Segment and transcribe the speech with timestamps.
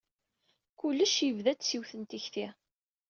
[0.79, 2.47] Kullec yebda-d s yiwet n tekti.